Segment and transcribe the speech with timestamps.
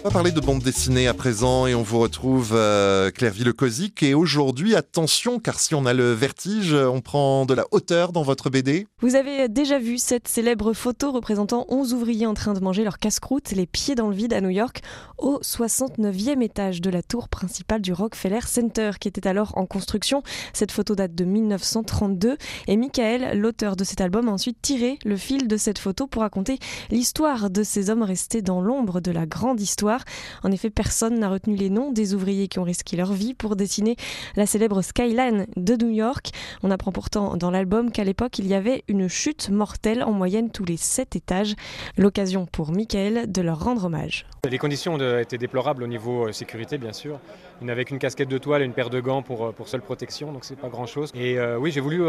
[0.00, 4.04] On va parler de bande dessinée à présent et on vous retrouve euh, Claire Villecosic.
[4.04, 8.22] Et aujourd'hui, attention, car si on a le vertige, on prend de la hauteur dans
[8.22, 8.86] votre BD.
[9.00, 12.98] Vous avez déjà vu cette célèbre photo représentant 11 ouvriers en train de manger leur
[13.00, 14.82] casse-croûte, les pieds dans le vide à New York,
[15.18, 20.22] au 69e étage de la tour principale du Rockefeller Center, qui était alors en construction.
[20.52, 22.36] Cette photo date de 1932
[22.68, 26.22] et Michael, l'auteur de cet album, a ensuite tiré le fil de cette photo pour
[26.22, 26.60] raconter
[26.90, 29.87] l'histoire de ces hommes restés dans l'ombre de la grande histoire
[30.42, 33.56] en effet, personne n'a retenu les noms des ouvriers qui ont risqué leur vie pour
[33.56, 33.96] dessiner
[34.36, 36.30] la célèbre skyline de New York.
[36.62, 40.50] On apprend pourtant dans l'album qu'à l'époque, il y avait une chute mortelle en moyenne
[40.50, 41.54] tous les sept étages.
[41.96, 44.26] L'occasion pour Michael de leur rendre hommage.
[44.48, 47.18] Les conditions étaient déplorables au niveau euh, sécurité, bien sûr.
[47.60, 50.32] Il n'avait qu'une casquette de toile et une paire de gants pour, euh, seule protection,
[50.32, 51.10] donc c'est pas grand chose.
[51.14, 52.02] Et euh, oui, j'ai voulu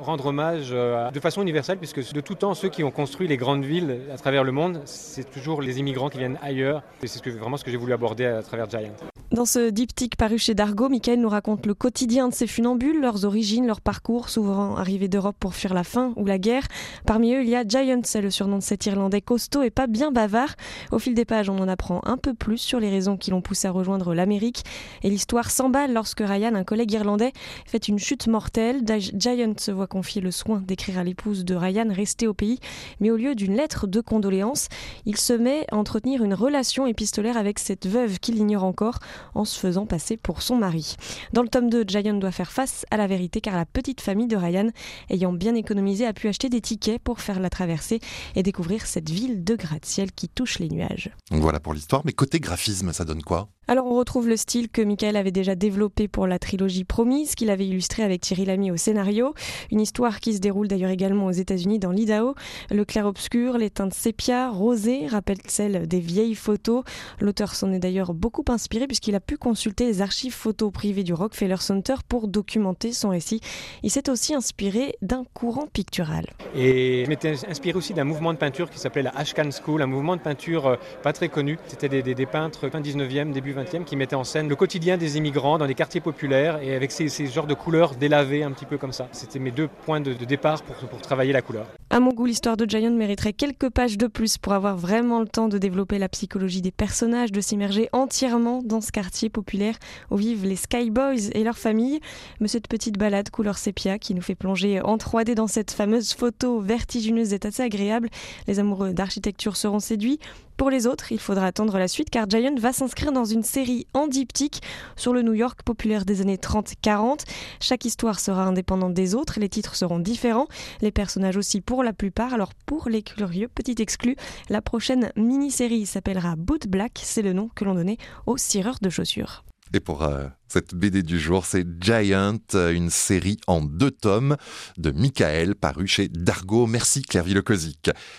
[0.00, 3.64] rendre hommage de façon universelle, puisque de tout temps, ceux qui ont construit les grandes
[3.64, 6.82] villes à travers le monde, c'est toujours les immigrants qui viennent ailleurs.
[7.30, 9.15] Vraiment ce que j'ai voulu aborder à travers Giant.
[9.36, 13.26] Dans ce diptyque paru chez Dargo, Michael nous raconte le quotidien de ces funambules, leurs
[13.26, 16.66] origines, leur parcours, souvent arrivés d'Europe pour fuir la faim ou la guerre.
[17.04, 19.88] Parmi eux, il y a Giant, c'est le surnom de cet Irlandais costaud et pas
[19.88, 20.54] bien bavard.
[20.90, 23.42] Au fil des pages, on en apprend un peu plus sur les raisons qui l'ont
[23.42, 24.64] poussé à rejoindre l'Amérique.
[25.02, 27.34] Et l'histoire s'emballe lorsque Ryan, un collègue irlandais,
[27.66, 28.84] fait une chute mortelle.
[28.86, 32.58] Giant se voit confier le soin d'écrire à l'épouse de Ryan rester au pays,
[33.00, 34.68] mais au lieu d'une lettre de condoléances,
[35.04, 38.98] il se met à entretenir une relation épistolaire avec cette veuve qu'il ignore encore
[39.34, 40.96] en se faisant passer pour son mari.
[41.32, 44.26] Dans le tome 2, Giant doit faire face à la vérité car la petite famille
[44.26, 44.68] de Ryan,
[45.10, 48.00] ayant bien économisé, a pu acheter des tickets pour faire la traversée
[48.34, 51.10] et découvrir cette ville de gratte-ciel qui touche les nuages.
[51.30, 53.48] Voilà pour l'histoire, mais côté graphisme, ça donne quoi?
[53.68, 57.50] Alors on retrouve le style que Michael avait déjà développé pour la trilogie Promise, qu'il
[57.50, 59.34] avait illustré avec Thierry Lamy au scénario.
[59.72, 62.36] Une histoire qui se déroule d'ailleurs également aux États-Unis dans l'Idaho.
[62.70, 66.84] Le clair-obscur, les teintes sépia, rosées, rappellent celles des vieilles photos.
[67.18, 71.12] L'auteur s'en est d'ailleurs beaucoup inspiré puisqu'il a pu consulter les archives photos privées du
[71.12, 73.40] Rockefeller Center pour documenter son récit.
[73.82, 76.26] Il s'est aussi inspiré d'un courant pictural.
[76.54, 79.86] Et je m'étais inspiré aussi d'un mouvement de peinture qui s'appelait la Ashcan School, un
[79.86, 81.58] mouvement de peinture euh, pas très connu.
[81.66, 85.66] C'était des, peintres fin 19e, début qui mettait en scène le quotidien des immigrants dans
[85.66, 89.08] les quartiers populaires et avec ces, genres de couleurs délavées un petit peu comme ça.
[89.12, 91.66] C'était mes deux points de, départ pour, pour travailler la couleur.
[91.88, 95.28] À mon goût, l'histoire de Giant mériterait quelques pages de plus pour avoir vraiment le
[95.28, 99.76] temps de développer la psychologie des personnages, de s'immerger entièrement dans ce quartier populaire
[100.10, 102.00] où vivent les Skyboys et leurs familles.
[102.40, 106.12] Mais cette petite balade couleur sépia qui nous fait plonger en 3D dans cette fameuse
[106.12, 108.10] photo vertigineuse est assez agréable.
[108.48, 110.18] Les amoureux d'architecture seront séduits.
[110.56, 113.86] Pour les autres, il faudra attendre la suite car Giant va s'inscrire dans une série
[113.92, 114.62] en diptyque
[114.96, 117.24] sur le New York populaire des années 30-40.
[117.60, 120.48] Chaque histoire sera indépendante des autres, les titres seront différents,
[120.80, 122.34] les personnages aussi pour la plupart.
[122.34, 124.16] Alors pour les curieux, petit exclu,
[124.48, 128.90] la prochaine mini-série s'appellera Boot Black, c'est le nom que l'on donnait aux cireurs de
[128.90, 129.44] chaussures.
[129.74, 134.36] Et pour euh, cette BD du jour, c'est Giant, une série en deux tomes
[134.78, 136.66] de Michael paru chez Dargo.
[136.66, 137.90] Merci Claire Villecosic.